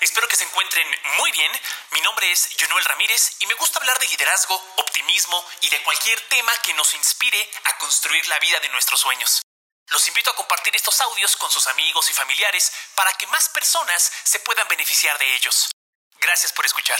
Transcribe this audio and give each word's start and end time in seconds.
espero 0.00 0.28
que 0.28 0.36
se 0.36 0.44
encuentren 0.44 0.86
muy 1.18 1.30
bien. 1.32 1.52
Mi 1.92 2.00
nombre 2.00 2.30
es 2.30 2.50
Jonuel 2.58 2.84
Ramírez 2.84 3.36
y 3.40 3.46
me 3.46 3.54
gusta 3.54 3.78
hablar 3.78 3.98
de 3.98 4.08
liderazgo, 4.08 4.54
optimismo 4.76 5.44
y 5.62 5.68
de 5.70 5.82
cualquier 5.82 6.20
tema 6.28 6.52
que 6.64 6.74
nos 6.74 6.94
inspire 6.94 7.50
a 7.64 7.78
construir 7.78 8.26
la 8.28 8.38
vida 8.38 8.60
de 8.60 8.68
nuestros 8.70 9.00
sueños. 9.00 9.42
Los 9.90 10.06
invito 10.08 10.30
a 10.30 10.36
compartir 10.36 10.74
estos 10.76 11.00
audios 11.00 11.36
con 11.36 11.50
sus 11.50 11.66
amigos 11.66 12.10
y 12.10 12.14
familiares 12.14 12.72
para 12.94 13.12
que 13.14 13.26
más 13.26 13.48
personas 13.50 14.10
se 14.24 14.40
puedan 14.40 14.66
beneficiar 14.68 15.18
de 15.18 15.34
ellos. 15.34 15.70
Gracias 16.20 16.52
por 16.52 16.64
escuchar. 16.64 16.98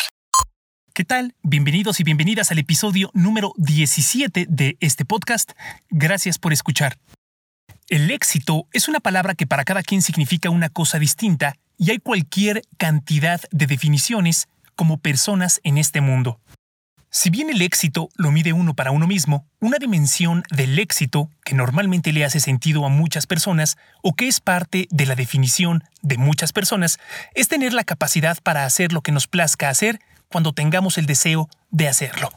¿Qué 0.94 1.04
tal? 1.04 1.34
Bienvenidos 1.42 2.00
y 2.00 2.04
bienvenidas 2.04 2.50
al 2.50 2.58
episodio 2.58 3.10
número 3.14 3.54
17 3.56 4.44
de 4.46 4.76
este 4.80 5.06
podcast. 5.06 5.52
Gracias 5.88 6.38
por 6.38 6.52
escuchar. 6.52 6.98
El 7.88 8.10
éxito 8.10 8.66
es 8.72 8.88
una 8.88 9.00
palabra 9.00 9.34
que 9.34 9.46
para 9.46 9.64
cada 9.64 9.82
quien 9.82 10.02
significa 10.02 10.50
una 10.50 10.68
cosa 10.68 10.98
distinta 10.98 11.56
y 11.76 11.90
hay 11.90 11.98
cualquier 11.98 12.62
cantidad 12.78 13.40
de 13.50 13.66
definiciones 13.66 14.48
como 14.76 14.98
personas 14.98 15.60
en 15.64 15.78
este 15.78 16.00
mundo. 16.00 16.40
Si 17.10 17.28
bien 17.28 17.50
el 17.50 17.60
éxito 17.60 18.08
lo 18.16 18.30
mide 18.30 18.54
uno 18.54 18.72
para 18.72 18.90
uno 18.90 19.06
mismo, 19.06 19.46
una 19.60 19.76
dimensión 19.76 20.44
del 20.50 20.78
éxito 20.78 21.28
que 21.44 21.54
normalmente 21.54 22.10
le 22.10 22.24
hace 22.24 22.40
sentido 22.40 22.86
a 22.86 22.88
muchas 22.88 23.26
personas 23.26 23.76
o 24.02 24.14
que 24.14 24.28
es 24.28 24.40
parte 24.40 24.88
de 24.90 25.04
la 25.04 25.14
definición 25.14 25.84
de 26.00 26.16
muchas 26.16 26.54
personas 26.54 26.98
es 27.34 27.48
tener 27.48 27.74
la 27.74 27.84
capacidad 27.84 28.38
para 28.42 28.64
hacer 28.64 28.94
lo 28.94 29.02
que 29.02 29.12
nos 29.12 29.26
plazca 29.26 29.68
hacer 29.68 30.00
cuando 30.28 30.54
tengamos 30.54 30.96
el 30.96 31.04
deseo 31.04 31.50
de 31.70 31.88
hacerlo. 31.88 32.30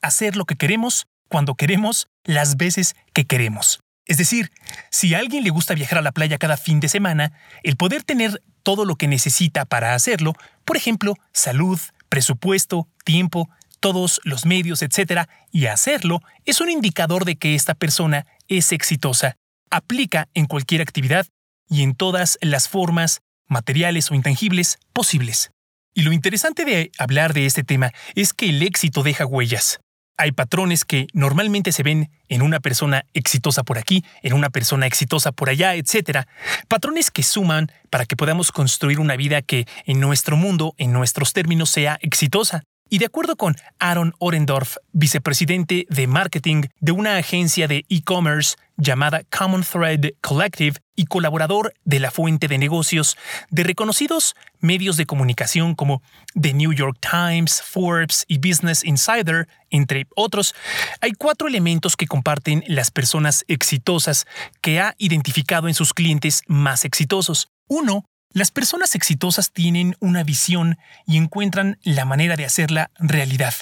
Hacer 0.00 0.36
lo 0.36 0.46
que 0.46 0.56
queremos, 0.56 1.06
cuando 1.28 1.54
queremos, 1.54 2.08
las 2.24 2.56
veces 2.56 2.96
que 3.12 3.26
queremos. 3.26 3.83
Es 4.06 4.18
decir, 4.18 4.52
si 4.90 5.14
a 5.14 5.18
alguien 5.18 5.44
le 5.44 5.50
gusta 5.50 5.74
viajar 5.74 5.98
a 5.98 6.02
la 6.02 6.12
playa 6.12 6.38
cada 6.38 6.56
fin 6.56 6.80
de 6.80 6.88
semana, 6.88 7.32
el 7.62 7.76
poder 7.76 8.02
tener 8.02 8.42
todo 8.62 8.84
lo 8.84 8.96
que 8.96 9.08
necesita 9.08 9.64
para 9.64 9.94
hacerlo, 9.94 10.34
por 10.64 10.76
ejemplo, 10.76 11.14
salud, 11.32 11.80
presupuesto, 12.08 12.88
tiempo, 13.04 13.48
todos 13.80 14.20
los 14.24 14.46
medios, 14.46 14.82
etc., 14.82 15.28
y 15.52 15.66
hacerlo, 15.66 16.20
es 16.44 16.60
un 16.60 16.70
indicador 16.70 17.24
de 17.24 17.36
que 17.36 17.54
esta 17.54 17.74
persona 17.74 18.26
es 18.48 18.72
exitosa. 18.72 19.36
Aplica 19.70 20.28
en 20.34 20.46
cualquier 20.46 20.82
actividad 20.82 21.26
y 21.68 21.82
en 21.82 21.94
todas 21.94 22.38
las 22.40 22.68
formas, 22.68 23.20
materiales 23.46 24.10
o 24.10 24.14
intangibles, 24.14 24.78
posibles. 24.92 25.50
Y 25.94 26.02
lo 26.02 26.12
interesante 26.12 26.64
de 26.64 26.92
hablar 26.98 27.34
de 27.34 27.46
este 27.46 27.62
tema 27.62 27.92
es 28.14 28.32
que 28.32 28.50
el 28.50 28.62
éxito 28.62 29.02
deja 29.02 29.26
huellas. 29.26 29.80
Hay 30.16 30.32
patrones 30.32 30.84
que 30.84 31.08
normalmente 31.12 31.72
se 31.72 31.82
ven 31.82 32.10
en 32.28 32.42
una 32.42 32.60
persona 32.60 33.04
exitosa 33.14 33.64
por 33.64 33.78
aquí, 33.78 34.04
en 34.22 34.32
una 34.32 34.50
persona 34.50 34.86
exitosa 34.86 35.32
por 35.32 35.48
allá, 35.48 35.74
etc. 35.74 36.26
Patrones 36.68 37.10
que 37.10 37.22
suman 37.22 37.70
para 37.90 38.06
que 38.06 38.16
podamos 38.16 38.52
construir 38.52 39.00
una 39.00 39.16
vida 39.16 39.42
que 39.42 39.66
en 39.86 40.00
nuestro 40.00 40.36
mundo, 40.36 40.74
en 40.78 40.92
nuestros 40.92 41.32
términos, 41.32 41.70
sea 41.70 41.98
exitosa. 42.00 42.62
Y 42.90 42.98
de 42.98 43.06
acuerdo 43.06 43.36
con 43.36 43.56
Aaron 43.78 44.14
Orendorf, 44.18 44.76
vicepresidente 44.92 45.86
de 45.88 46.06
marketing 46.06 46.64
de 46.80 46.92
una 46.92 47.16
agencia 47.16 47.66
de 47.66 47.84
e-commerce 47.88 48.56
llamada 48.76 49.22
Common 49.36 49.64
Thread 49.64 50.10
Collective 50.20 50.78
y 50.94 51.06
colaborador 51.06 51.72
de 51.84 51.98
la 51.98 52.10
fuente 52.10 52.46
de 52.46 52.58
negocios 52.58 53.16
de 53.50 53.64
reconocidos 53.64 54.34
medios 54.60 54.96
de 54.96 55.06
comunicación 55.06 55.74
como 55.74 56.02
The 56.40 56.54
New 56.54 56.72
York 56.72 56.98
Times, 57.00 57.62
Forbes 57.62 58.24
y 58.28 58.38
Business 58.38 58.84
Insider, 58.84 59.48
entre 59.70 60.06
otros, 60.16 60.54
hay 61.00 61.12
cuatro 61.12 61.48
elementos 61.48 61.96
que 61.96 62.06
comparten 62.06 62.64
las 62.66 62.90
personas 62.90 63.44
exitosas 63.48 64.26
que 64.60 64.80
ha 64.80 64.94
identificado 64.98 65.68
en 65.68 65.74
sus 65.74 65.94
clientes 65.94 66.42
más 66.46 66.84
exitosos. 66.84 67.48
Uno 67.66 68.04
las 68.34 68.50
personas 68.50 68.96
exitosas 68.96 69.52
tienen 69.52 69.96
una 70.00 70.24
visión 70.24 70.76
y 71.06 71.18
encuentran 71.18 71.78
la 71.84 72.04
manera 72.04 72.34
de 72.34 72.44
hacerla 72.44 72.90
realidad. 72.98 73.54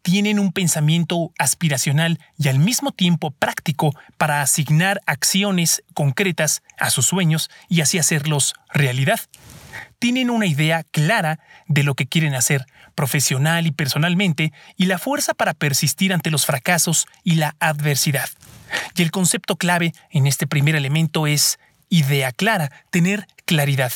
Tienen 0.00 0.38
un 0.38 0.52
pensamiento 0.52 1.32
aspiracional 1.38 2.18
y 2.38 2.48
al 2.48 2.58
mismo 2.58 2.92
tiempo 2.92 3.30
práctico 3.30 3.94
para 4.16 4.40
asignar 4.40 5.02
acciones 5.04 5.84
concretas 5.92 6.62
a 6.78 6.88
sus 6.88 7.04
sueños 7.04 7.50
y 7.68 7.82
así 7.82 7.98
hacerlos 7.98 8.54
realidad. 8.72 9.20
Tienen 9.98 10.30
una 10.30 10.46
idea 10.46 10.82
clara 10.90 11.38
de 11.68 11.82
lo 11.82 11.94
que 11.94 12.06
quieren 12.06 12.34
hacer, 12.34 12.64
profesional 12.94 13.66
y 13.66 13.70
personalmente, 13.70 14.50
y 14.78 14.86
la 14.86 14.98
fuerza 14.98 15.34
para 15.34 15.52
persistir 15.52 16.14
ante 16.14 16.30
los 16.30 16.46
fracasos 16.46 17.06
y 17.22 17.34
la 17.34 17.54
adversidad. 17.60 18.30
Y 18.96 19.02
el 19.02 19.10
concepto 19.10 19.56
clave 19.56 19.92
en 20.10 20.26
este 20.26 20.46
primer 20.46 20.74
elemento 20.74 21.26
es 21.26 21.58
idea 21.88 22.32
clara, 22.32 22.70
tener 22.90 23.26
claridad. 23.44 23.92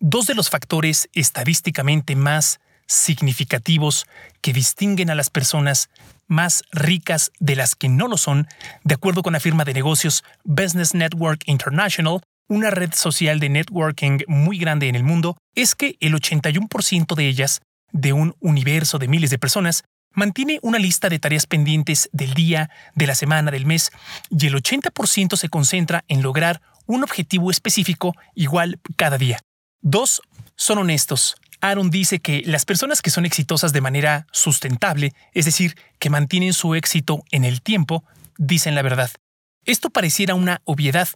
Dos 0.00 0.26
de 0.26 0.34
los 0.34 0.50
factores 0.50 1.08
estadísticamente 1.12 2.16
más 2.16 2.60
significativos 2.86 4.06
que 4.40 4.52
distinguen 4.52 5.10
a 5.10 5.14
las 5.14 5.30
personas 5.30 5.90
más 6.26 6.62
ricas 6.72 7.30
de 7.38 7.56
las 7.56 7.74
que 7.74 7.88
no 7.88 8.08
lo 8.08 8.16
son, 8.16 8.46
de 8.84 8.94
acuerdo 8.94 9.22
con 9.22 9.32
la 9.32 9.40
firma 9.40 9.64
de 9.64 9.74
negocios 9.74 10.24
Business 10.44 10.94
Network 10.94 11.42
International, 11.46 12.20
una 12.48 12.70
red 12.70 12.92
social 12.94 13.40
de 13.40 13.50
networking 13.50 14.20
muy 14.26 14.58
grande 14.58 14.88
en 14.88 14.94
el 14.94 15.04
mundo, 15.04 15.36
es 15.54 15.74
que 15.74 15.96
el 16.00 16.14
81% 16.14 17.14
de 17.14 17.28
ellas, 17.28 17.60
de 17.92 18.12
un 18.12 18.34
universo 18.40 18.98
de 18.98 19.08
miles 19.08 19.30
de 19.30 19.38
personas, 19.38 19.84
mantiene 20.12 20.58
una 20.62 20.78
lista 20.78 21.08
de 21.08 21.18
tareas 21.18 21.46
pendientes 21.46 22.08
del 22.12 22.34
día, 22.34 22.70
de 22.94 23.06
la 23.06 23.14
semana, 23.14 23.50
del 23.50 23.66
mes, 23.66 23.90
y 24.30 24.46
el 24.46 24.54
80% 24.54 25.36
se 25.36 25.48
concentra 25.48 26.04
en 26.08 26.22
lograr 26.22 26.60
un 26.88 27.04
objetivo 27.04 27.52
específico 27.52 28.16
igual 28.34 28.80
cada 28.96 29.18
día. 29.18 29.38
Dos, 29.80 30.20
son 30.56 30.78
honestos. 30.78 31.36
Aaron 31.60 31.90
dice 31.90 32.18
que 32.18 32.42
las 32.44 32.64
personas 32.64 33.02
que 33.02 33.10
son 33.10 33.26
exitosas 33.26 33.72
de 33.72 33.80
manera 33.80 34.26
sustentable, 34.32 35.12
es 35.32 35.44
decir, 35.44 35.76
que 36.00 36.10
mantienen 36.10 36.52
su 36.52 36.74
éxito 36.74 37.22
en 37.30 37.44
el 37.44 37.62
tiempo, 37.62 38.02
dicen 38.38 38.74
la 38.74 38.82
verdad. 38.82 39.10
Esto 39.68 39.90
pareciera 39.90 40.34
una 40.34 40.62
obviedad, 40.64 41.10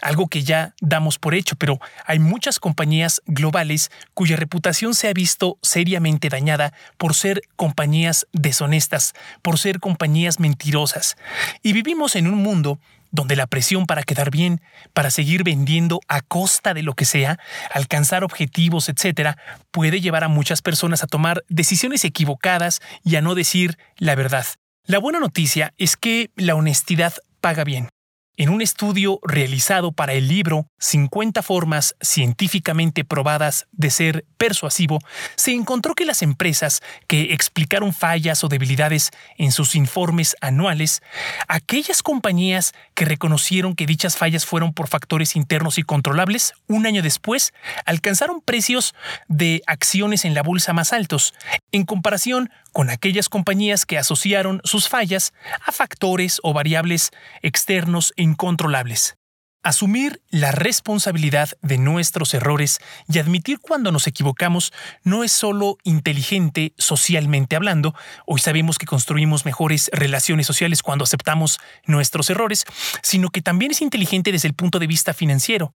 algo 0.00 0.28
que 0.28 0.44
ya 0.44 0.76
damos 0.80 1.18
por 1.18 1.34
hecho, 1.34 1.56
pero 1.56 1.80
hay 2.04 2.20
muchas 2.20 2.60
compañías 2.60 3.20
globales 3.26 3.90
cuya 4.14 4.36
reputación 4.36 4.94
se 4.94 5.08
ha 5.08 5.12
visto 5.12 5.58
seriamente 5.60 6.28
dañada 6.28 6.72
por 6.98 7.16
ser 7.16 7.42
compañías 7.56 8.28
deshonestas, 8.32 9.12
por 9.42 9.58
ser 9.58 9.80
compañías 9.80 10.38
mentirosas. 10.38 11.16
Y 11.64 11.72
vivimos 11.72 12.14
en 12.14 12.28
un 12.28 12.40
mundo 12.40 12.78
donde 13.10 13.34
la 13.34 13.48
presión 13.48 13.86
para 13.86 14.04
quedar 14.04 14.30
bien, 14.30 14.60
para 14.92 15.10
seguir 15.10 15.42
vendiendo 15.42 15.98
a 16.06 16.20
costa 16.20 16.74
de 16.74 16.84
lo 16.84 16.94
que 16.94 17.06
sea, 17.06 17.40
alcanzar 17.72 18.22
objetivos, 18.22 18.88
etc., 18.88 19.36
puede 19.72 20.00
llevar 20.00 20.22
a 20.22 20.28
muchas 20.28 20.62
personas 20.62 21.02
a 21.02 21.08
tomar 21.08 21.42
decisiones 21.48 22.04
equivocadas 22.04 22.80
y 23.02 23.16
a 23.16 23.20
no 23.20 23.34
decir 23.34 23.78
la 23.96 24.14
verdad. 24.14 24.46
La 24.84 25.00
buena 25.00 25.18
noticia 25.18 25.74
es 25.76 25.96
que 25.96 26.30
la 26.36 26.54
honestidad 26.54 27.14
paga 27.40 27.64
bien. 27.64 27.88
En 28.38 28.50
un 28.50 28.60
estudio 28.60 29.18
realizado 29.22 29.92
para 29.92 30.12
el 30.12 30.28
libro 30.28 30.66
50 30.78 31.40
formas 31.42 31.96
científicamente 32.02 33.02
probadas 33.02 33.66
de 33.72 33.88
ser 33.88 34.26
persuasivo, 34.36 34.98
se 35.36 35.52
encontró 35.52 35.94
que 35.94 36.04
las 36.04 36.20
empresas 36.20 36.82
que 37.06 37.32
explicaron 37.32 37.94
fallas 37.94 38.44
o 38.44 38.48
debilidades 38.48 39.10
en 39.38 39.52
sus 39.52 39.74
informes 39.74 40.36
anuales, 40.42 41.02
aquellas 41.48 42.02
compañías 42.02 42.74
que 42.92 43.06
reconocieron 43.06 43.74
que 43.74 43.86
dichas 43.86 44.18
fallas 44.18 44.44
fueron 44.44 44.74
por 44.74 44.88
factores 44.88 45.34
internos 45.34 45.78
y 45.78 45.82
controlables, 45.82 46.52
un 46.66 46.84
año 46.84 47.00
después 47.00 47.54
alcanzaron 47.86 48.42
precios 48.42 48.94
de 49.28 49.62
acciones 49.66 50.26
en 50.26 50.34
la 50.34 50.42
bolsa 50.42 50.74
más 50.74 50.92
altos, 50.92 51.32
en 51.72 51.86
comparación 51.86 52.50
con 52.76 52.90
aquellas 52.90 53.30
compañías 53.30 53.86
que 53.86 53.96
asociaron 53.96 54.60
sus 54.62 54.90
fallas 54.90 55.32
a 55.64 55.72
factores 55.72 56.40
o 56.42 56.52
variables 56.52 57.10
externos 57.40 58.12
incontrolables. 58.16 59.16
Asumir 59.62 60.20
la 60.28 60.52
responsabilidad 60.52 61.48
de 61.62 61.78
nuestros 61.78 62.34
errores 62.34 62.80
y 63.08 63.18
admitir 63.18 63.60
cuando 63.60 63.92
nos 63.92 64.06
equivocamos 64.06 64.74
no 65.04 65.24
es 65.24 65.32
solo 65.32 65.78
inteligente 65.84 66.74
socialmente 66.76 67.56
hablando, 67.56 67.94
hoy 68.26 68.40
sabemos 68.40 68.76
que 68.76 68.84
construimos 68.84 69.46
mejores 69.46 69.88
relaciones 69.94 70.46
sociales 70.46 70.82
cuando 70.82 71.04
aceptamos 71.04 71.58
nuestros 71.86 72.28
errores, 72.28 72.66
sino 73.02 73.30
que 73.30 73.40
también 73.40 73.70
es 73.70 73.80
inteligente 73.80 74.32
desde 74.32 74.48
el 74.48 74.54
punto 74.54 74.78
de 74.78 74.86
vista 74.86 75.14
financiero. 75.14 75.72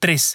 3 0.00 0.34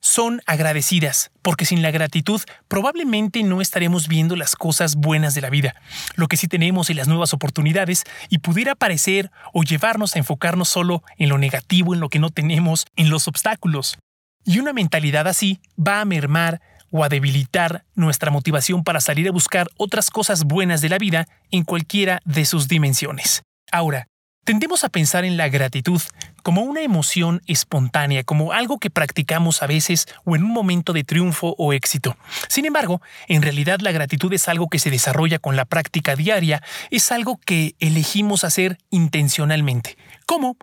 son 0.00 0.40
agradecidas, 0.46 1.30
porque 1.42 1.64
sin 1.64 1.82
la 1.82 1.90
gratitud 1.90 2.40
probablemente 2.68 3.42
no 3.42 3.60
estaremos 3.60 4.08
viendo 4.08 4.36
las 4.36 4.56
cosas 4.56 4.96
buenas 4.96 5.34
de 5.34 5.40
la 5.40 5.50
vida, 5.50 5.74
lo 6.14 6.28
que 6.28 6.36
sí 6.36 6.48
tenemos 6.48 6.90
en 6.90 6.96
las 6.96 7.08
nuevas 7.08 7.34
oportunidades 7.34 8.04
y 8.28 8.38
pudiera 8.38 8.74
parecer 8.74 9.30
o 9.52 9.62
llevarnos 9.62 10.14
a 10.14 10.18
enfocarnos 10.18 10.68
solo 10.68 11.02
en 11.18 11.28
lo 11.28 11.38
negativo, 11.38 11.94
en 11.94 12.00
lo 12.00 12.08
que 12.08 12.18
no 12.18 12.30
tenemos, 12.30 12.86
en 12.96 13.10
los 13.10 13.28
obstáculos. 13.28 13.98
Y 14.44 14.60
una 14.60 14.72
mentalidad 14.72 15.26
así 15.26 15.60
va 15.76 16.00
a 16.00 16.04
mermar 16.04 16.60
o 16.90 17.04
a 17.04 17.08
debilitar 17.08 17.84
nuestra 17.94 18.30
motivación 18.30 18.84
para 18.84 19.00
salir 19.00 19.28
a 19.28 19.32
buscar 19.32 19.68
otras 19.76 20.10
cosas 20.10 20.44
buenas 20.44 20.80
de 20.80 20.88
la 20.88 20.98
vida 20.98 21.26
en 21.50 21.64
cualquiera 21.64 22.20
de 22.24 22.44
sus 22.44 22.68
dimensiones. 22.68 23.42
Ahora, 23.72 24.06
tendemos 24.44 24.84
a 24.84 24.88
pensar 24.88 25.24
en 25.24 25.36
la 25.36 25.48
gratitud 25.48 26.00
como 26.46 26.62
una 26.62 26.82
emoción 26.82 27.42
espontánea, 27.48 28.22
como 28.22 28.52
algo 28.52 28.78
que 28.78 28.88
practicamos 28.88 29.64
a 29.64 29.66
veces 29.66 30.06
o 30.24 30.36
en 30.36 30.44
un 30.44 30.52
momento 30.52 30.92
de 30.92 31.02
triunfo 31.02 31.56
o 31.58 31.72
éxito. 31.72 32.16
Sin 32.48 32.66
embargo, 32.66 33.02
en 33.26 33.42
realidad 33.42 33.80
la 33.80 33.90
gratitud 33.90 34.32
es 34.32 34.46
algo 34.46 34.68
que 34.68 34.78
se 34.78 34.88
desarrolla 34.88 35.40
con 35.40 35.56
la 35.56 35.64
práctica 35.64 36.14
diaria, 36.14 36.62
es 36.92 37.10
algo 37.10 37.40
que 37.44 37.74
elegimos 37.80 38.44
hacer 38.44 38.78
intencionalmente. 38.90 39.98
¿Cómo? 40.24 40.56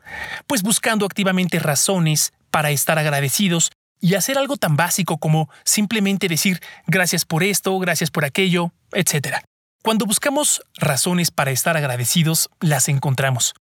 Pues 0.48 0.64
buscando 0.64 1.06
activamente 1.06 1.60
razones 1.60 2.32
para 2.50 2.72
estar 2.72 2.98
agradecidos 2.98 3.70
y 4.00 4.16
hacer 4.16 4.38
algo 4.38 4.56
tan 4.56 4.78
básico 4.78 5.18
como 5.18 5.50
simplemente 5.66 6.30
decir 6.30 6.62
gracias 6.88 7.26
por 7.26 7.44
esto, 7.44 7.78
gracias 7.80 8.10
por 8.10 8.24
aquello, 8.24 8.72
etc. 8.94 9.40
Cuando 9.84 10.06
buscamos 10.06 10.62
razones 10.78 11.30
para 11.30 11.52
estar 11.52 11.76
agradecidos, 11.76 12.50
las 12.62 12.88
encontramos. 12.88 13.54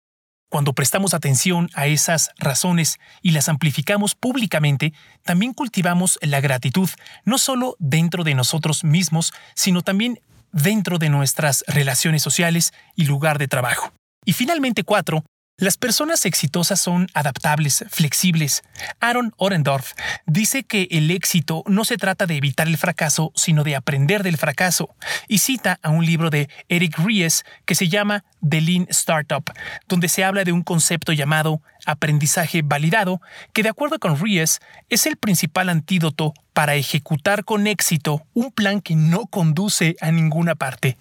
Cuando 0.52 0.74
prestamos 0.74 1.14
atención 1.14 1.70
a 1.76 1.88
esas 1.88 2.32
razones 2.38 3.00
y 3.22 3.32
las 3.32 3.48
amplificamos 3.48 4.16
públicamente, 4.16 4.92
también 5.24 5.54
cultivamos 5.54 6.20
la 6.22 6.42
gratitud, 6.42 6.90
no 7.24 7.38
solo 7.38 7.78
dentro 7.80 8.26
de 8.26 8.36
nosotros 8.36 8.84
mismos, 8.84 9.32
sino 9.56 9.82
también 9.82 10.20
dentro 10.52 10.98
de 10.98 11.08
nuestras 11.08 11.64
relaciones 11.68 12.22
sociales 12.22 12.74
y 12.98 13.06
lugar 13.06 13.38
de 13.38 13.48
trabajo. 13.48 13.94
Y 14.26 14.34
finalmente, 14.34 14.84
cuatro, 14.84 15.24
las 15.62 15.78
personas 15.78 16.26
exitosas 16.26 16.82
son 16.82 17.08
adaptables, 17.14 17.86
flexibles. 17.88 18.64
Aaron 19.00 19.32
Orendorf 19.38 19.92
dice 20.26 20.64
que 20.64 20.88
el 20.90 21.12
éxito 21.12 21.64
no 21.68 21.86
se 21.86 21.98
trata 21.98 22.26
de 22.26 22.36
evitar 22.36 22.68
el 22.68 22.80
fracaso, 22.80 23.32
sino 23.36 23.64
de 23.64 23.76
aprender 23.76 24.24
del 24.24 24.38
fracaso, 24.38 24.96
y 25.28 25.38
cita 25.38 25.80
a 25.84 25.90
un 25.90 26.04
libro 26.04 26.32
de 26.32 26.50
Eric 26.68 26.98
Ries 26.98 27.46
que 27.66 27.76
se 27.76 27.90
llama 27.90 28.24
The 28.42 28.60
Lean 28.60 28.88
Startup, 28.90 29.44
donde 29.88 30.10
se 30.10 30.24
habla 30.24 30.44
de 30.46 30.52
un 30.52 30.64
concepto 30.64 31.14
llamado 31.14 31.62
aprendizaje 31.86 32.62
validado, 32.64 33.22
que 33.54 33.64
de 33.64 33.70
acuerdo 33.70 34.00
con 34.00 34.20
Ries 34.20 34.60
es 34.90 35.06
el 35.06 35.18
principal 35.18 35.70
antídoto 35.70 36.34
para 36.54 36.76
ejecutar 36.76 37.46
con 37.46 37.68
éxito 37.68 38.24
un 38.34 38.52
plan 38.52 38.82
que 38.82 38.96
no 38.96 39.26
conduce 39.28 39.96
a 40.02 40.12
ninguna 40.12 40.56
parte. 40.56 40.98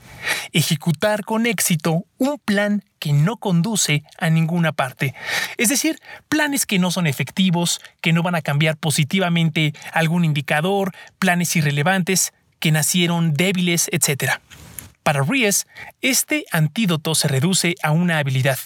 Ejecutar 0.52 1.24
con 1.24 1.46
éxito 1.46 2.04
un 2.18 2.38
plan 2.38 2.84
que 2.98 3.12
no 3.12 3.36
conduce 3.36 4.04
a 4.18 4.30
ninguna 4.30 4.72
parte. 4.72 5.14
Es 5.56 5.68
decir, 5.68 5.98
planes 6.28 6.66
que 6.66 6.78
no 6.78 6.90
son 6.90 7.06
efectivos, 7.06 7.80
que 8.00 8.12
no 8.12 8.22
van 8.22 8.34
a 8.34 8.42
cambiar 8.42 8.76
positivamente 8.76 9.74
algún 9.92 10.24
indicador, 10.24 10.92
planes 11.18 11.56
irrelevantes, 11.56 12.32
que 12.60 12.70
nacieron 12.70 13.34
débiles, 13.34 13.88
etc. 13.90 14.40
Para 15.10 15.24
Ries, 15.24 15.66
este 16.02 16.44
antídoto 16.52 17.16
se 17.16 17.26
reduce 17.26 17.74
a 17.82 17.90
una 17.90 18.18
habilidad, 18.18 18.60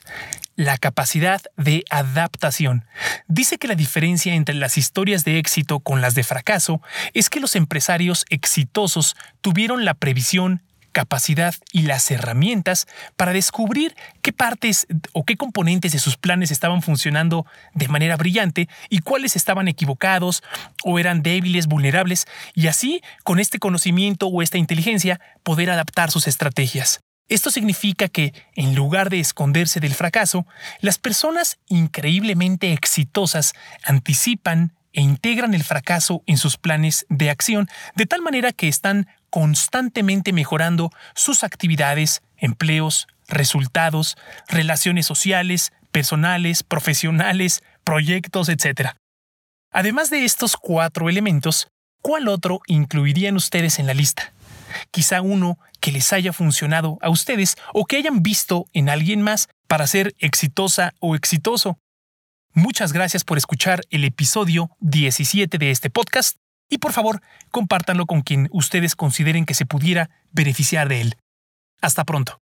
la 0.56 0.76
capacidad 0.76 1.40
de 1.56 1.84
adaptación. 1.88 2.84
Dice 3.28 3.56
que 3.56 3.66
la 3.66 3.74
diferencia 3.74 4.34
entre 4.34 4.54
las 4.54 4.76
historias 4.76 5.24
de 5.24 5.38
éxito 5.38 5.80
con 5.80 6.02
las 6.02 6.14
de 6.14 6.22
fracaso 6.22 6.82
es 7.14 7.30
que 7.30 7.40
los 7.40 7.56
empresarios 7.56 8.26
exitosos 8.28 9.16
tuvieron 9.40 9.86
la 9.86 9.94
previsión 9.94 10.60
capacidad 10.94 11.54
y 11.72 11.82
las 11.82 12.10
herramientas 12.10 12.86
para 13.16 13.34
descubrir 13.34 13.94
qué 14.22 14.32
partes 14.32 14.86
o 15.12 15.24
qué 15.24 15.36
componentes 15.36 15.92
de 15.92 15.98
sus 15.98 16.16
planes 16.16 16.50
estaban 16.50 16.80
funcionando 16.80 17.44
de 17.74 17.88
manera 17.88 18.16
brillante 18.16 18.70
y 18.88 19.00
cuáles 19.00 19.36
estaban 19.36 19.68
equivocados 19.68 20.42
o 20.84 20.98
eran 20.98 21.22
débiles, 21.22 21.66
vulnerables, 21.66 22.26
y 22.54 22.68
así, 22.68 23.02
con 23.24 23.40
este 23.40 23.58
conocimiento 23.58 24.28
o 24.28 24.40
esta 24.40 24.56
inteligencia, 24.56 25.20
poder 25.42 25.70
adaptar 25.70 26.10
sus 26.10 26.26
estrategias. 26.26 27.00
Esto 27.28 27.50
significa 27.50 28.08
que, 28.08 28.32
en 28.54 28.74
lugar 28.74 29.10
de 29.10 29.18
esconderse 29.18 29.80
del 29.80 29.94
fracaso, 29.94 30.46
las 30.80 30.98
personas 30.98 31.58
increíblemente 31.68 32.72
exitosas 32.72 33.54
anticipan 33.82 34.74
e 34.94 35.02
integran 35.02 35.52
el 35.52 35.64
fracaso 35.64 36.22
en 36.26 36.38
sus 36.38 36.56
planes 36.56 37.04
de 37.10 37.28
acción, 37.28 37.68
de 37.94 38.06
tal 38.06 38.22
manera 38.22 38.52
que 38.52 38.68
están 38.68 39.06
constantemente 39.28 40.32
mejorando 40.32 40.90
sus 41.14 41.44
actividades, 41.44 42.22
empleos, 42.38 43.08
resultados, 43.28 44.16
relaciones 44.48 45.06
sociales, 45.06 45.72
personales, 45.90 46.62
profesionales, 46.62 47.62
proyectos, 47.84 48.48
etc. 48.48 48.92
Además 49.72 50.10
de 50.10 50.24
estos 50.24 50.56
cuatro 50.56 51.08
elementos, 51.08 51.68
¿cuál 52.00 52.28
otro 52.28 52.60
incluirían 52.66 53.36
ustedes 53.36 53.78
en 53.78 53.86
la 53.86 53.94
lista? 53.94 54.32
Quizá 54.90 55.20
uno 55.20 55.58
que 55.80 55.92
les 55.92 56.12
haya 56.12 56.32
funcionado 56.32 56.98
a 57.02 57.10
ustedes 57.10 57.56
o 57.72 57.84
que 57.84 57.96
hayan 57.96 58.22
visto 58.22 58.66
en 58.72 58.88
alguien 58.88 59.20
más 59.20 59.48
para 59.66 59.86
ser 59.86 60.14
exitosa 60.18 60.94
o 61.00 61.14
exitoso. 61.14 61.78
Muchas 62.56 62.92
gracias 62.92 63.24
por 63.24 63.36
escuchar 63.36 63.80
el 63.90 64.04
episodio 64.04 64.70
17 64.78 65.58
de 65.58 65.72
este 65.72 65.90
podcast 65.90 66.36
y 66.70 66.78
por 66.78 66.92
favor 66.92 67.20
compártanlo 67.50 68.06
con 68.06 68.22
quien 68.22 68.48
ustedes 68.52 68.94
consideren 68.94 69.44
que 69.44 69.54
se 69.54 69.66
pudiera 69.66 70.08
beneficiar 70.30 70.88
de 70.88 71.00
él. 71.00 71.16
Hasta 71.82 72.04
pronto. 72.04 72.43